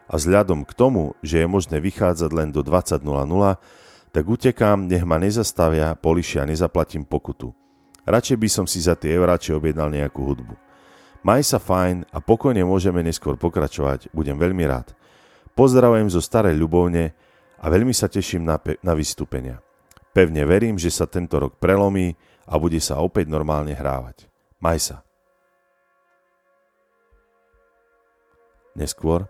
A 0.07 0.15
vzhľadom 0.15 0.63
k 0.63 0.71
tomu, 0.71 1.19
že 1.19 1.43
je 1.43 1.51
možné 1.51 1.83
vychádzať 1.83 2.31
len 2.31 2.55
do 2.55 2.63
20.00, 2.63 3.03
tak 4.15 4.23
utekám, 4.23 4.87
nech 4.87 5.03
ma 5.03 5.19
nezastavia, 5.19 5.99
polišia 5.99 6.47
nezaplatím 6.47 7.03
pokutu. 7.03 7.51
Radšej 8.07 8.37
by 8.39 8.49
som 8.49 8.63
si 8.63 8.79
za 8.79 8.95
tie 8.95 9.19
euráče 9.19 9.51
objednal 9.51 9.91
nejakú 9.91 10.23
hudbu. 10.23 10.55
Maj 11.27 11.43
sa 11.43 11.59
fajn 11.59 12.07
a 12.07 12.23
pokojne 12.23 12.63
môžeme 12.63 13.03
neskôr 13.03 13.35
pokračovať, 13.35 14.07
budem 14.15 14.39
veľmi 14.39 14.63
rád. 14.63 14.95
Pozdravujem 15.59 16.07
zo 16.07 16.23
starej 16.23 16.55
ľubovne 16.55 17.11
a 17.59 17.65
veľmi 17.67 17.91
sa 17.91 18.07
teším 18.07 18.47
na, 18.47 18.55
pe- 18.55 18.79
na 18.79 18.95
vystúpenia. 18.95 19.59
Pevne 20.15 20.47
verím, 20.47 20.79
že 20.79 20.87
sa 20.87 21.03
tento 21.03 21.35
rok 21.35 21.59
prelomí 21.59 22.15
a 22.47 22.55
bude 22.55 22.79
sa 22.79 23.03
opäť 23.03 23.27
normálne 23.27 23.75
hrávať. 23.75 24.31
Maj 24.63 24.79
sa. 24.79 24.97
Neskôr. 28.77 29.27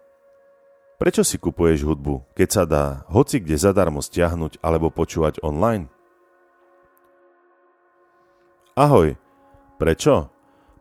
Prečo 1.02 1.26
si 1.26 1.42
kupuješ 1.42 1.82
hudbu, 1.82 2.30
keď 2.38 2.50
sa 2.54 2.64
dá 2.70 2.86
hoci 3.10 3.42
kde 3.42 3.58
zadarmo 3.58 4.06
stiahnuť 4.06 4.62
alebo 4.62 4.94
počúvať 4.94 5.42
online? 5.42 5.90
Ahoj. 8.78 9.18
Prečo? 9.82 10.30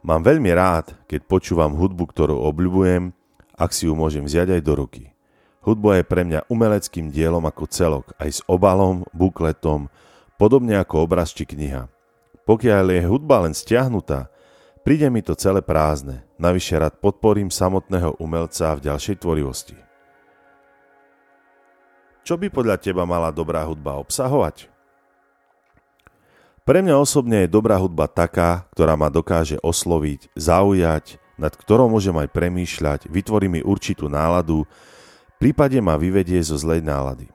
Mám 0.04 0.20
veľmi 0.20 0.52
rád, 0.52 0.92
keď 1.08 1.24
počúvam 1.24 1.72
hudbu, 1.72 2.04
ktorú 2.12 2.44
obľúbujem, 2.44 3.08
ak 3.56 3.72
si 3.72 3.88
ju 3.88 3.96
môžem 3.96 4.20
vziať 4.28 4.52
aj 4.52 4.62
do 4.68 4.76
ruky. 4.76 5.16
Hudba 5.64 5.96
je 5.96 6.04
pre 6.04 6.28
mňa 6.28 6.44
umeleckým 6.52 7.08
dielom 7.08 7.40
ako 7.48 7.64
celok, 7.64 8.12
aj 8.20 8.28
s 8.36 8.40
obalom, 8.52 9.08
bukletom, 9.16 9.88
podobne 10.36 10.76
ako 10.76 11.08
obraz 11.08 11.32
či 11.32 11.48
kniha. 11.48 11.88
Pokiaľ 12.44 13.00
je 13.00 13.02
hudba 13.08 13.48
len 13.48 13.56
stiahnutá, 13.56 14.28
príde 14.84 15.08
mi 15.08 15.24
to 15.24 15.32
celé 15.32 15.64
prázdne, 15.64 16.20
navyše 16.36 16.76
rád 16.76 17.00
podporím 17.00 17.48
samotného 17.48 18.20
umelca 18.20 18.76
v 18.76 18.92
ďalšej 18.92 19.24
tvorivosti. 19.24 19.76
Čo 22.28 22.36
by 22.36 22.52
podľa 22.52 22.76
teba 22.76 23.08
mala 23.08 23.32
dobrá 23.32 23.64
hudba 23.64 23.96
obsahovať? 23.96 24.75
Pre 26.66 26.82
mňa 26.82 26.98
osobne 26.98 27.46
je 27.46 27.54
dobrá 27.54 27.78
hudba 27.78 28.10
taká, 28.10 28.66
ktorá 28.74 28.98
ma 28.98 29.06
dokáže 29.06 29.54
osloviť, 29.62 30.34
zaujať, 30.34 31.22
nad 31.38 31.54
ktorou 31.54 31.86
môžem 31.86 32.18
aj 32.18 32.26
premýšľať, 32.34 33.00
vytvorí 33.06 33.46
mi 33.46 33.62
určitú 33.62 34.10
náladu, 34.10 34.66
prípade 35.38 35.78
ma 35.78 35.94
vyvedie 35.94 36.42
zo 36.42 36.58
zlej 36.58 36.82
nálady. 36.82 37.30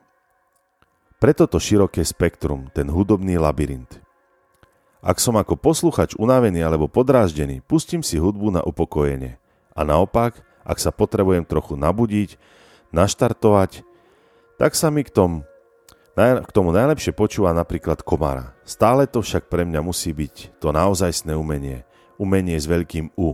Preto 1.16 1.48
to 1.48 1.56
široké 1.56 2.04
spektrum, 2.04 2.68
ten 2.76 2.92
hudobný 2.92 3.40
labyrint. 3.40 4.04
Ak 5.00 5.16
som 5.16 5.40
ako 5.40 5.56
posluchač 5.56 6.12
unavený 6.20 6.60
alebo 6.60 6.84
podráždený, 6.84 7.64
pustím 7.64 8.04
si 8.04 8.20
hudbu 8.20 8.52
na 8.52 8.60
upokojenie. 8.60 9.40
A 9.72 9.80
naopak, 9.80 10.44
ak 10.60 10.76
sa 10.76 10.92
potrebujem 10.92 11.48
trochu 11.48 11.80
nabudiť, 11.80 12.36
naštartovať, 12.92 13.80
tak 14.60 14.76
sa 14.76 14.92
mi 14.92 15.08
k 15.08 15.10
tomu, 15.10 15.48
k 16.16 16.50
tomu 16.52 16.76
najlepšie 16.76 17.16
počúva 17.16 17.56
napríklad 17.56 18.04
komara. 18.04 18.52
Stále 18.68 19.08
to 19.08 19.24
však 19.24 19.48
pre 19.48 19.64
mňa 19.64 19.80
musí 19.80 20.12
byť 20.12 20.60
to 20.60 20.68
naozajstné 20.68 21.32
umenie. 21.32 21.88
Umenie 22.20 22.60
s 22.60 22.68
veľkým 22.68 23.16
U. 23.16 23.32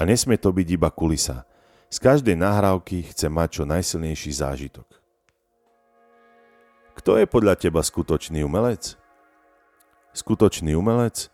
A 0.00 0.08
nesmie 0.08 0.40
to 0.40 0.48
byť 0.48 0.68
iba 0.72 0.88
kulisa. 0.88 1.44
Z 1.92 2.00
každej 2.00 2.40
nahrávky 2.40 3.12
chce 3.12 3.28
mať 3.28 3.48
čo 3.60 3.64
najsilnejší 3.68 4.32
zážitok. 4.32 4.88
Kto 6.96 7.20
je 7.20 7.28
podľa 7.28 7.60
teba 7.60 7.84
skutočný 7.84 8.40
umelec? 8.40 8.96
Skutočný 10.16 10.72
umelec? 10.72 11.28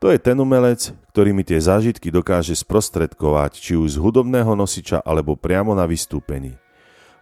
To 0.00 0.08
je 0.08 0.18
ten 0.18 0.34
umelec, 0.40 0.96
ktorý 1.12 1.36
mi 1.36 1.44
tie 1.44 1.60
zážitky 1.60 2.08
dokáže 2.08 2.56
sprostredkovať 2.56 3.60
či 3.60 3.72
už 3.76 3.94
z 3.94 4.00
hudobného 4.00 4.56
nosiča 4.56 5.04
alebo 5.04 5.36
priamo 5.36 5.76
na 5.76 5.84
vystúpení. 5.84 6.56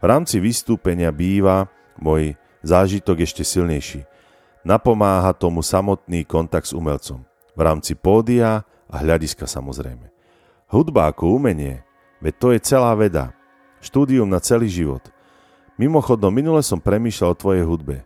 V 0.01 0.05
rámci 0.07 0.39
vystúpenia 0.39 1.11
býva 1.13 1.69
môj 2.01 2.39
zážitok 2.63 3.25
ešte 3.25 3.45
silnejší. 3.45 4.05
Napomáha 4.65 5.33
tomu 5.33 5.65
samotný 5.65 6.29
kontakt 6.29 6.69
s 6.69 6.77
umelcom. 6.77 7.25
V 7.57 7.61
rámci 7.61 7.97
pódia 7.97 8.65
a 8.87 8.95
hľadiska 9.01 9.49
samozrejme. 9.49 10.13
Hudba 10.71 11.11
ako 11.11 11.41
umenie 11.41 11.83
Veď 12.21 12.35
to 12.37 12.49
je 12.53 12.61
celá 12.61 12.93
veda. 12.93 13.33
Štúdium 13.81 14.29
na 14.29 14.45
celý 14.45 14.69
život. 14.69 15.01
Mimochodom, 15.81 16.29
minule 16.29 16.61
som 16.61 16.77
premýšľal 16.77 17.33
o 17.33 17.41
tvojej 17.41 17.65
hudbe. 17.65 18.05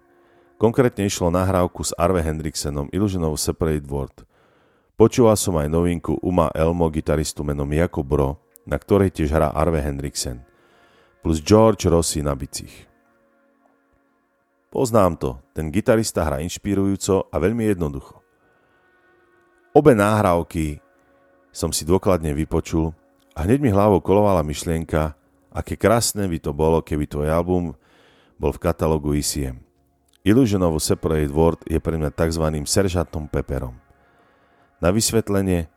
Konkrétne 0.54 1.02
išlo 1.02 1.34
nahrávku 1.34 1.82
s 1.82 1.90
Arve 1.98 2.22
Hendriksenom 2.22 2.86
Illusion 2.94 3.26
of 3.26 3.42
Separate 3.42 3.82
World. 3.90 4.22
Počúval 4.94 5.34
som 5.34 5.58
aj 5.58 5.66
novinku 5.66 6.14
Uma 6.22 6.54
Elmo, 6.54 6.86
gitaristu 6.94 7.42
menom 7.42 7.66
Jakob 7.66 8.06
Bro, 8.06 8.38
na 8.62 8.78
ktorej 8.78 9.10
tiež 9.10 9.34
hrá 9.34 9.50
Arve 9.50 9.82
Hendriksen, 9.82 10.46
plus 11.18 11.42
George 11.42 11.90
Rossi 11.90 12.22
na 12.22 12.38
bicích. 12.38 12.93
Poznám 14.74 15.14
to, 15.14 15.38
ten 15.54 15.70
gitarista 15.70 16.26
hrá 16.26 16.42
inšpirujúco 16.42 17.30
a 17.30 17.38
veľmi 17.38 17.70
jednoducho. 17.70 18.18
Obe 19.70 19.94
náhrávky 19.94 20.82
som 21.54 21.70
si 21.70 21.86
dôkladne 21.86 22.34
vypočul 22.34 22.90
a 23.38 23.46
hneď 23.46 23.62
mi 23.62 23.70
hlavou 23.70 24.02
kolovala 24.02 24.42
myšlienka, 24.42 25.14
aké 25.54 25.78
krásne 25.78 26.26
by 26.26 26.42
to 26.42 26.50
bolo, 26.50 26.82
keby 26.82 27.06
tvoj 27.06 27.30
album 27.30 27.78
bol 28.34 28.50
v 28.50 28.58
katalógu 28.66 29.14
ECM. 29.14 29.62
Illusion 30.26 30.66
of 30.66 30.82
Separate 30.82 31.30
World 31.30 31.62
je 31.70 31.78
pre 31.78 31.94
mňa 31.94 32.10
tzv. 32.10 32.42
seržantom 32.66 33.30
Pepperom. 33.30 33.78
Na 34.82 34.90
vysvetlenie, 34.90 35.70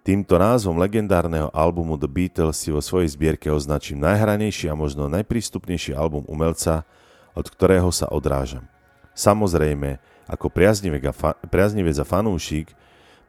týmto 0.00 0.40
názvom 0.40 0.80
legendárneho 0.80 1.52
albumu 1.52 2.00
The 2.00 2.08
Beatles 2.08 2.56
si 2.56 2.72
vo 2.72 2.80
svojej 2.80 3.12
zbierke 3.12 3.52
označím 3.52 4.00
najhranejší 4.00 4.72
a 4.72 4.78
možno 4.80 5.12
najprístupnejší 5.12 5.92
album 5.92 6.24
umelca, 6.24 6.88
od 7.34 7.46
ktorého 7.46 7.90
sa 7.94 8.10
odrážam. 8.10 8.66
Samozrejme, 9.14 10.00
ako 10.30 10.50
priaznivec 10.50 11.96
a, 11.98 12.04
fanúšik, 12.06 12.72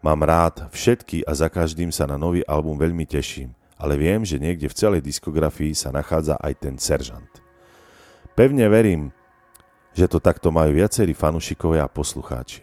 mám 0.02 0.22
rád 0.22 0.70
všetky 0.70 1.26
a 1.26 1.32
za 1.34 1.50
každým 1.50 1.90
sa 1.90 2.06
na 2.06 2.18
nový 2.18 2.46
album 2.46 2.78
veľmi 2.78 3.06
teším 3.10 3.58
ale 3.82 3.98
viem, 3.98 4.22
že 4.22 4.38
niekde 4.38 4.70
v 4.70 4.78
celej 4.78 5.02
diskografii 5.02 5.74
sa 5.74 5.90
nachádza 5.90 6.38
aj 6.38 6.54
ten 6.62 6.78
seržant. 6.78 7.34
Pevne 8.38 8.70
verím, 8.70 9.10
že 9.98 10.06
to 10.06 10.22
takto 10.22 10.54
majú 10.54 10.78
viacerí 10.78 11.18
fanušikovia 11.18 11.90
a 11.90 11.92
poslucháči. 11.92 12.62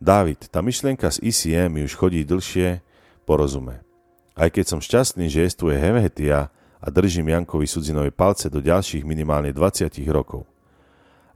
David, 0.00 0.48
tá 0.48 0.64
myšlienka 0.64 1.06
z 1.12 1.22
ICM 1.22 1.68
mi 1.70 1.80
už 1.84 1.94
chodí 1.94 2.24
dlhšie, 2.24 2.80
porozume. 3.28 3.84
Aj 4.32 4.48
keď 4.48 4.64
som 4.74 4.80
šťastný, 4.80 5.28
že 5.28 5.46
jestuje 5.46 5.76
Hevetia 5.76 6.48
a 6.82 6.90
držím 6.90 7.30
Jankovi 7.30 7.66
Sudzinovi 7.70 8.10
palce 8.10 8.50
do 8.50 8.58
ďalších 8.58 9.06
minimálne 9.06 9.54
20 9.54 9.86
rokov. 10.10 10.42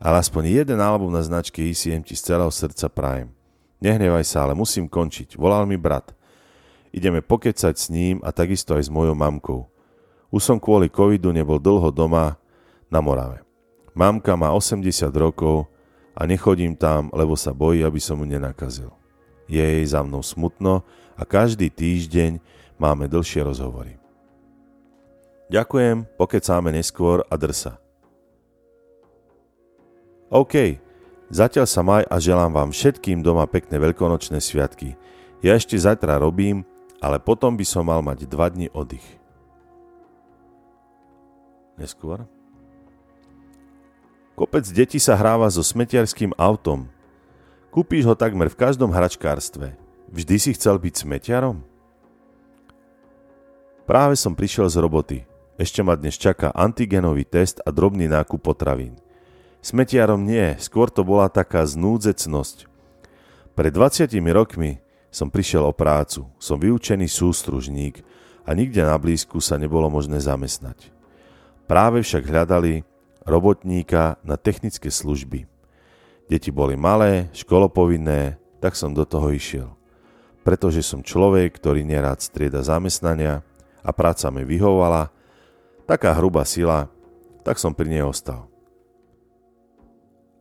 Ale 0.02 0.18
aspoň 0.18 0.66
jeden 0.66 0.82
album 0.82 1.14
na 1.14 1.22
značke 1.22 1.62
ICM 1.62 2.02
ti 2.02 2.18
z 2.18 2.34
celého 2.34 2.50
srdca 2.50 2.90
prajem. 2.90 3.30
Nehnevaj 3.78 4.26
sa, 4.26 4.44
ale 4.44 4.58
musím 4.58 4.90
končiť. 4.90 5.38
Volal 5.38 5.64
mi 5.64 5.78
brat. 5.78 6.12
Ideme 6.90 7.22
pokecať 7.22 7.74
s 7.78 7.86
ním 7.88 8.18
a 8.26 8.34
takisto 8.34 8.74
aj 8.74 8.88
s 8.88 8.90
mojou 8.92 9.14
mamkou. 9.14 9.70
Už 10.34 10.42
som 10.42 10.58
kvôli 10.58 10.90
covidu 10.90 11.30
nebol 11.30 11.62
dlho 11.62 11.94
doma 11.94 12.36
na 12.90 12.98
Morave. 12.98 13.46
Mamka 13.96 14.36
má 14.36 14.52
80 14.52 15.08
rokov 15.16 15.64
a 16.12 16.28
nechodím 16.28 16.76
tam, 16.76 17.08
lebo 17.14 17.32
sa 17.38 17.56
bojí, 17.56 17.80
aby 17.80 18.00
som 18.00 18.20
ju 18.20 18.26
nenakazil. 18.28 18.92
Je 19.48 19.62
jej 19.62 19.86
za 19.86 20.02
mnou 20.04 20.20
smutno 20.20 20.84
a 21.16 21.22
každý 21.24 21.72
týždeň 21.72 22.42
máme 22.76 23.08
dlhšie 23.08 23.40
rozhovory. 23.40 23.95
Ďakujem, 25.46 26.10
pokecáme 26.18 26.74
neskôr 26.74 27.22
a 27.30 27.38
drsa. 27.38 27.78
OK, 30.26 30.82
zatiaľ 31.30 31.66
sa 31.70 31.86
maj 31.86 32.02
a 32.10 32.18
želám 32.18 32.50
vám 32.50 32.70
všetkým 32.74 33.22
doma 33.22 33.46
pekné 33.46 33.78
veľkonočné 33.78 34.42
sviatky. 34.42 34.98
Ja 35.46 35.54
ešte 35.54 35.78
zajtra 35.78 36.18
robím, 36.18 36.66
ale 36.98 37.22
potom 37.22 37.54
by 37.54 37.62
som 37.62 37.86
mal 37.86 38.02
mať 38.02 38.26
dva 38.26 38.50
dni 38.50 38.74
oddych. 38.74 39.06
Neskôr. 41.78 42.26
Kopec 44.34 44.66
detí 44.74 44.98
sa 44.98 45.14
hráva 45.14 45.46
so 45.46 45.62
smetiarským 45.62 46.34
autom. 46.34 46.90
Kúpíš 47.70 48.10
ho 48.10 48.18
takmer 48.18 48.50
v 48.50 48.58
každom 48.58 48.90
hračkárstve. 48.90 49.78
Vždy 50.10 50.36
si 50.42 50.50
chcel 50.58 50.82
byť 50.82 51.06
smetiarom? 51.06 51.62
Práve 53.86 54.18
som 54.18 54.34
prišiel 54.34 54.66
z 54.66 54.82
roboty. 54.82 55.18
Ešte 55.56 55.80
ma 55.80 55.96
dnes 55.96 56.20
čaká 56.20 56.52
antigenový 56.52 57.24
test 57.24 57.64
a 57.64 57.72
drobný 57.72 58.12
nákup 58.12 58.44
potravín. 58.44 59.00
Smetiarom 59.64 60.20
nie, 60.20 60.52
skôr 60.60 60.92
to 60.92 61.00
bola 61.00 61.32
taká 61.32 61.64
znúdzecnosť. 61.64 62.68
Pred 63.56 63.72
20 63.72 64.12
rokmi 64.36 64.84
som 65.08 65.32
prišiel 65.32 65.64
o 65.64 65.72
prácu, 65.72 66.28
som 66.36 66.60
vyučený 66.60 67.08
sústružník 67.08 68.04
a 68.44 68.52
nikde 68.52 68.84
na 68.84 69.00
blízku 69.00 69.40
sa 69.40 69.56
nebolo 69.56 69.88
možné 69.88 70.20
zamestnať. 70.20 70.92
Práve 71.64 72.04
však 72.04 72.28
hľadali 72.28 72.84
robotníka 73.24 74.20
na 74.20 74.36
technické 74.36 74.92
služby. 74.92 75.48
Deti 76.28 76.52
boli 76.52 76.76
malé, 76.76 77.32
školopovinné, 77.32 78.36
tak 78.60 78.76
som 78.76 78.92
do 78.92 79.08
toho 79.08 79.32
išiel. 79.32 79.72
Pretože 80.44 80.84
som 80.84 81.00
človek, 81.00 81.56
ktorý 81.56 81.80
nerád 81.80 82.20
strieda 82.20 82.60
zamestnania 82.60 83.40
a 83.80 83.90
práca 83.96 84.28
mi 84.28 84.44
vyhovala, 84.44 85.15
taká 85.86 86.12
hrubá 86.18 86.42
sila, 86.42 86.90
tak 87.46 87.62
som 87.62 87.70
pri 87.70 87.86
nej 87.86 88.02
ostal. 88.02 88.50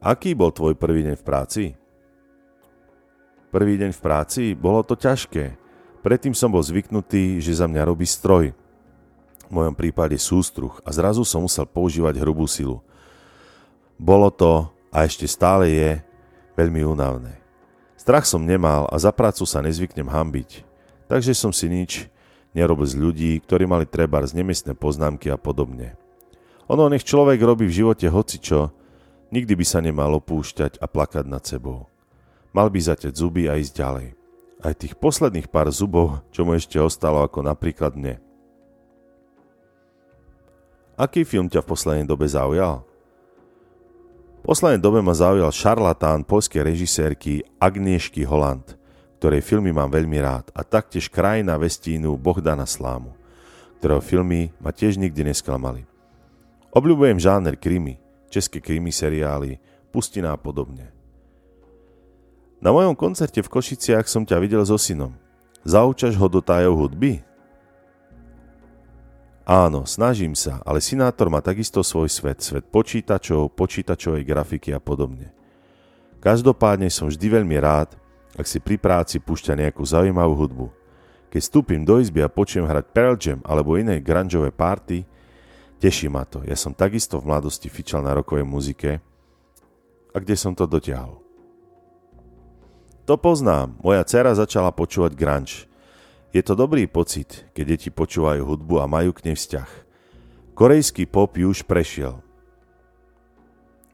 Aký 0.02 0.34
bol 0.34 0.50
tvoj 0.50 0.74
prvý 0.74 1.06
deň 1.06 1.16
v 1.18 1.24
práci? 1.26 1.64
Prvý 3.54 3.80
deň 3.80 3.94
v 3.96 4.04
práci 4.04 4.44
bolo 4.58 4.84
to 4.84 4.98
ťažké. 4.98 5.56
Predtým 6.04 6.36
som 6.36 6.52
bol 6.52 6.62
zvyknutý, 6.62 7.40
že 7.42 7.58
za 7.58 7.66
mňa 7.66 7.88
robí 7.88 8.06
stroj. 8.06 8.52
V 9.46 9.52
mojom 9.54 9.78
prípade 9.78 10.18
sústruh 10.18 10.74
a 10.82 10.90
zrazu 10.90 11.22
som 11.22 11.46
musel 11.46 11.66
používať 11.66 12.18
hrubú 12.22 12.50
silu. 12.50 12.82
Bolo 13.96 14.28
to, 14.34 14.68
a 14.92 15.06
ešte 15.06 15.26
stále 15.30 15.72
je, 15.72 15.92
veľmi 16.58 16.84
únavné. 16.84 17.38
Strach 17.96 18.28
som 18.28 18.44
nemal 18.44 18.86
a 18.92 18.96
za 19.02 19.10
prácu 19.10 19.48
sa 19.48 19.64
nezvyknem 19.66 20.06
hambiť. 20.06 20.62
Takže 21.10 21.34
som 21.34 21.54
si 21.54 21.70
nič 21.70 22.10
nerobil 22.56 22.88
z 22.88 22.96
ľudí, 22.96 23.32
ktorí 23.44 23.68
mali 23.68 23.84
treba 23.86 24.24
z 24.24 24.40
nemestné 24.40 24.74
poznámky 24.74 25.28
a 25.30 25.38
podobne. 25.38 26.00
Ono 26.72 26.88
nech 26.90 27.06
človek 27.06 27.38
robí 27.44 27.68
v 27.68 27.78
živote 27.84 28.08
hocičo, 28.10 28.74
Nikdy 29.34 29.54
by 29.58 29.66
sa 29.66 29.82
nemal 29.82 30.14
opúšťať 30.16 30.78
a 30.80 30.86
plakať 30.86 31.26
nad 31.26 31.42
sebou. 31.44 31.90
Mal 32.54 32.70
by 32.70 32.80
zaťať 32.80 33.14
zuby 33.18 33.50
a 33.50 33.58
ísť 33.58 33.74
ďalej. 33.76 34.08
Aj 34.64 34.74
tých 34.74 34.96
posledných 34.96 35.52
pár 35.52 35.68
zubov, 35.76 36.24
čo 36.32 36.48
mu 36.48 36.56
ešte 36.56 36.80
ostalo 36.80 37.20
ako 37.20 37.44
napríklad 37.44 37.98
mne. 37.98 38.22
Aký 40.96 41.28
film 41.28 41.52
ťa 41.52 41.60
v 41.60 41.70
poslednej 41.76 42.08
dobe 42.08 42.24
zaujal? 42.24 42.88
V 44.40 44.42
poslednej 44.48 44.80
dobe 44.80 45.04
ma 45.04 45.12
zaujal 45.12 45.52
šarlatán 45.52 46.24
polskej 46.24 46.64
režisérky 46.64 47.44
Agnieszky 47.60 48.24
Holland, 48.24 48.80
ktorej 49.26 49.42
filmy 49.42 49.74
mám 49.74 49.90
veľmi 49.90 50.22
rád, 50.22 50.54
a 50.54 50.62
taktiež 50.62 51.10
krajina 51.10 51.58
vestínu 51.58 52.14
Bohdana 52.14 52.70
Slámu, 52.70 53.10
ktorého 53.82 53.98
filmy 53.98 54.54
ma 54.62 54.70
tiež 54.70 55.02
nikdy 55.02 55.26
nesklamali. 55.26 55.82
Obľúbujem 56.70 57.18
žáner 57.18 57.58
krimi, 57.58 57.98
české 58.30 58.62
krimi 58.62 58.94
seriály, 58.94 59.58
pustina 59.90 60.30
a 60.30 60.38
podobne. 60.38 60.94
Na 62.62 62.70
mojom 62.70 62.94
koncerte 62.94 63.42
v 63.42 63.50
Košiciach 63.50 64.06
som 64.06 64.30
ťa 64.30 64.38
videl 64.38 64.62
so 64.62 64.78
synom. 64.78 65.18
Zaučaš 65.66 66.14
ho 66.22 66.30
do 66.30 66.38
tájov 66.38 66.86
hudby? 66.86 67.26
Áno, 69.42 69.90
snažím 69.90 70.38
sa, 70.38 70.62
ale 70.62 70.86
Sinátor 70.86 71.34
má 71.34 71.42
takisto 71.42 71.82
svoj 71.82 72.14
svet, 72.14 72.46
svet 72.46 72.70
počítačov, 72.70 73.58
počítačovej 73.58 74.22
grafiky 74.22 74.70
a 74.70 74.78
podobne. 74.78 75.34
Každopádne 76.22 76.94
som 76.94 77.10
vždy 77.10 77.42
veľmi 77.42 77.58
rád, 77.58 78.05
ak 78.36 78.46
si 78.48 78.60
pri 78.60 78.76
práci 78.80 79.24
púšťa 79.24 79.56
nejakú 79.56 79.84
zaujímavú 79.84 80.36
hudbu. 80.36 80.68
Keď 81.32 81.42
vstúpim 81.42 81.82
do 81.84 82.00
izby 82.00 82.24
a 82.24 82.32
počujem 82.32 82.68
hrať 82.68 82.86
Pearl 82.96 83.16
Jam 83.20 83.40
alebo 83.44 83.76
iné 83.76 84.00
grungeové 84.00 84.56
party, 84.56 85.04
Teší 85.80 86.08
ma 86.08 86.24
to. 86.24 86.42
Ja 86.48 86.56
som 86.56 86.72
takisto 86.72 87.20
v 87.20 87.30
mladosti 87.30 87.68
fičal 87.68 88.00
na 88.00 88.16
rokovej 88.16 88.48
muzike. 88.48 89.04
A 90.16 90.18
kde 90.18 90.36
som 90.40 90.56
to 90.56 90.64
dotiahol? 90.64 91.20
To 93.06 93.20
poznám. 93.20 93.76
Moja 93.84 94.02
dcera 94.08 94.32
začala 94.34 94.72
počúvať 94.72 95.14
grunge. 95.14 95.68
Je 96.32 96.42
to 96.42 96.56
dobrý 96.56 96.88
pocit, 96.88 97.48
keď 97.54 97.78
deti 97.78 97.90
počúvajú 97.92 98.44
hudbu 98.44 98.82
a 98.82 98.90
majú 98.90 99.12
k 99.14 99.30
nej 99.30 99.36
vzťah. 99.38 99.70
Korejský 100.56 101.04
pop 101.06 101.36
už 101.36 101.68
prešiel. 101.68 102.24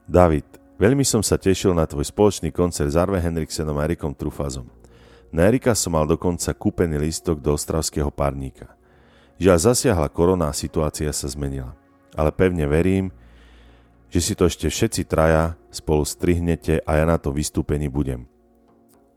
David, 0.05 0.45
veľmi 0.81 1.05
som 1.05 1.21
sa 1.21 1.37
tešil 1.37 1.77
na 1.77 1.85
tvoj 1.85 2.09
spoločný 2.09 2.49
koncert 2.49 2.89
s 2.89 2.97
Arve 2.97 3.21
Henriksenom 3.21 3.77
a 3.77 3.85
Erikom 3.85 4.17
Trufazom. 4.17 4.65
Na 5.29 5.45
Erika 5.45 5.77
som 5.77 5.93
mal 5.93 6.09
dokonca 6.09 6.49
kúpený 6.57 6.97
listok 6.97 7.37
do 7.37 7.53
ostravského 7.53 8.09
párnika– 8.09 8.73
Žiaľ 9.41 9.57
zasiahla 9.57 10.05
korona 10.13 10.53
a 10.53 10.57
situácia 10.57 11.09
sa 11.09 11.25
zmenila. 11.25 11.73
Ale 12.13 12.29
pevne 12.29 12.69
verím, 12.69 13.09
že 14.13 14.21
si 14.21 14.33
to 14.37 14.45
ešte 14.45 14.69
všetci 14.69 15.09
traja 15.09 15.57
spolu 15.73 16.05
strihnete 16.05 16.85
a 16.85 17.01
ja 17.01 17.09
na 17.09 17.17
to 17.17 17.33
vystúpení 17.33 17.89
budem. 17.89 18.29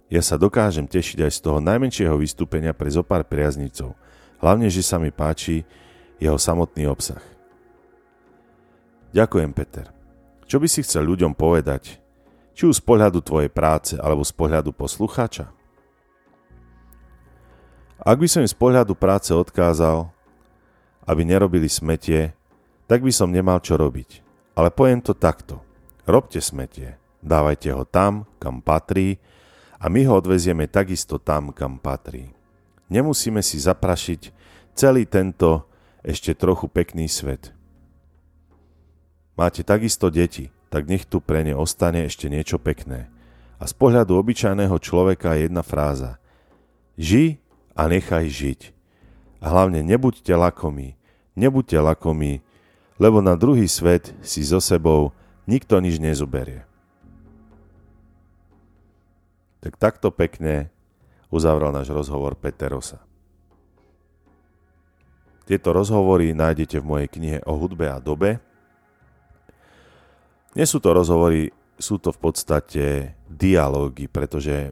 Ja 0.09 0.25
sa 0.25 0.41
dokážem 0.41 0.89
tešiť 0.89 1.29
aj 1.29 1.33
z 1.37 1.39
toho 1.45 1.61
najmenšieho 1.61 2.17
vystúpenia 2.17 2.73
pre 2.73 2.89
zopár 2.89 3.29
priaznicov, 3.29 3.93
hlavne, 4.41 4.73
že 4.73 4.81
sa 4.81 4.97
mi 4.97 5.13
páči 5.13 5.69
jeho 6.17 6.41
samotný 6.41 6.89
obsah. 6.89 7.21
Ďakujem, 9.13 9.53
Peter. 9.53 9.93
Čo 10.45 10.61
by 10.61 10.69
si 10.69 10.85
chcel 10.85 11.09
ľuďom 11.09 11.33
povedať, 11.33 11.97
či 12.53 12.69
už 12.69 12.79
z 12.79 12.85
pohľadu 12.85 13.25
tvojej 13.25 13.49
práce 13.49 13.97
alebo 13.97 14.21
z 14.21 14.33
pohľadu 14.37 14.77
poslucháča? 14.77 15.49
Ak 18.05 18.21
by 18.21 18.29
som 18.29 18.45
im 18.45 18.51
z 18.51 18.59
pohľadu 18.59 18.93
práce 18.93 19.33
odkázal, 19.33 20.13
aby 21.09 21.23
nerobili 21.25 21.73
smetie, 21.73 22.37
tak 22.85 23.01
by 23.01 23.09
som 23.09 23.33
nemal 23.33 23.65
čo 23.65 23.81
robiť. 23.81 24.21
Ale 24.53 24.69
poviem 24.69 25.01
to 25.01 25.17
takto. 25.17 25.65
Robte 26.05 26.37
smetie, 26.45 27.01
dávajte 27.25 27.73
ho 27.73 27.89
tam, 27.89 28.29
kam 28.37 28.61
patrí 28.61 29.17
a 29.81 29.89
my 29.89 30.05
ho 30.05 30.21
odvezieme 30.21 30.69
takisto 30.69 31.17
tam, 31.17 31.49
kam 31.57 31.81
patrí. 31.81 32.37
Nemusíme 32.93 33.41
si 33.41 33.57
zaprašiť 33.57 34.29
celý 34.77 35.09
tento 35.09 35.65
ešte 36.05 36.37
trochu 36.37 36.69
pekný 36.69 37.09
svet. 37.09 37.54
Máte 39.35 39.67
takisto 39.67 40.11
deti, 40.15 40.55
tak 40.71 40.87
nech 40.87 41.07
tu 41.07 41.19
pre 41.19 41.43
ne 41.43 41.55
ostane 41.59 42.07
ešte 42.07 42.31
niečo 42.31 42.63
pekné. 42.63 43.11
A 43.59 43.67
z 43.67 43.75
pohľadu 43.75 44.15
obyčajného 44.19 44.75
človeka 44.79 45.35
je 45.35 45.51
jedna 45.51 45.63
fráza. 45.67 46.23
Ži 46.95 47.43
a 47.75 47.91
nechaj 47.91 48.31
žiť. 48.31 48.61
A 49.43 49.51
hlavne 49.51 49.83
nebuďte 49.83 50.31
lakomí, 50.35 50.95
nebuďte 51.35 51.79
lakomí, 51.83 52.41
lebo 52.97 53.19
na 53.19 53.35
druhý 53.35 53.67
svet 53.67 54.15
si 54.23 54.47
so 54.47 54.63
sebou 54.63 55.11
nikto 55.51 55.83
nič 55.83 55.99
nezoberie. 55.99 56.63
Tak 59.61 59.81
takto 59.81 60.15
pekne 60.15 60.71
uzavrel 61.33 61.75
náš 61.75 61.91
rozhovor 61.91 62.39
Peterosa. 62.39 63.03
Tieto 65.45 65.77
rozhovory 65.77 66.33
nájdete 66.33 66.81
v 66.81 66.89
mojej 66.89 67.09
knihe 67.11 67.39
o 67.45 67.59
hudbe 67.59 67.91
a 67.91 68.01
dobe. 68.01 68.41
Nie 70.55 70.71
sú 70.71 70.79
to 70.79 70.95
rozhovory, 70.95 71.51
sú 71.75 71.99
to 71.99 72.15
v 72.15 72.21
podstate 72.23 72.85
dialógy, 73.27 74.07
pretože 74.07 74.71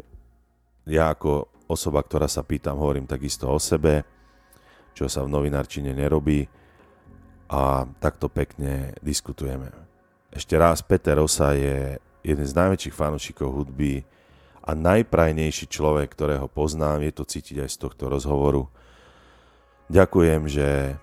ja 0.86 1.10
ako 1.10 1.50
osoba, 1.66 2.06
ktorá 2.06 2.30
sa 2.30 2.46
pýtam, 2.46 2.78
hovorím 2.78 3.10
takisto 3.10 3.50
o 3.50 3.58
sebe, 3.58 4.06
čo 4.94 5.10
sa 5.10 5.26
v 5.26 5.32
novinárčine 5.34 5.90
nerobí 5.90 6.46
a 7.50 7.82
takto 7.98 8.30
pekne 8.30 8.94
diskutujeme. 9.02 9.74
Ešte 10.30 10.54
raz, 10.54 10.86
Peter 10.86 11.18
Rosa 11.18 11.58
je 11.58 11.98
jeden 12.22 12.46
z 12.46 12.54
najväčších 12.54 12.94
fanúšikov 12.94 13.50
hudby 13.50 14.06
a 14.62 14.78
najprajnejší 14.78 15.66
človek, 15.66 16.14
ktorého 16.14 16.46
poznám, 16.46 17.02
je 17.02 17.12
to 17.12 17.26
cítiť 17.26 17.66
aj 17.66 17.70
z 17.74 17.76
tohto 17.82 18.06
rozhovoru. 18.06 18.70
Ďakujem, 19.90 20.46
že 20.46 20.96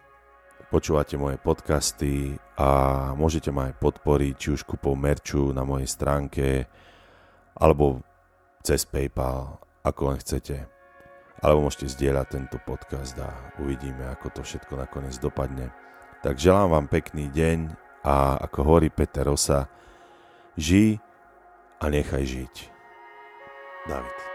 počúvate 0.70 1.18
moje 1.18 1.42
podcasty 1.42 2.38
a 2.58 3.12
môžete 3.18 3.50
ma 3.50 3.74
aj 3.74 3.82
podporiť, 3.82 4.34
či 4.38 4.48
už 4.54 4.66
kúpou 4.66 4.94
merču 4.94 5.50
na 5.54 5.66
mojej 5.66 5.90
stránke, 5.90 6.70
alebo 7.58 8.06
cez 8.62 8.86
PayPal, 8.86 9.58
ako 9.84 10.02
len 10.14 10.18
chcete 10.22 10.80
alebo 11.40 11.68
môžete 11.68 11.96
zdieľať 11.96 12.28
tento 12.28 12.58
podcast 12.60 13.16
a 13.20 13.32
uvidíme, 13.64 14.12
ako 14.12 14.40
to 14.40 14.42
všetko 14.44 14.76
nakoniec 14.76 15.16
dopadne. 15.24 15.72
Tak 16.20 16.36
želám 16.36 16.76
vám 16.76 16.88
pekný 16.92 17.32
deň 17.32 17.72
a 18.04 18.36
ako 18.44 18.60
hovorí 18.68 18.92
Peter 18.92 19.24
Rosa, 19.24 19.72
žij 20.60 21.00
a 21.80 21.86
nechaj 21.88 22.24
žiť. 22.28 22.56
David. 23.88 24.29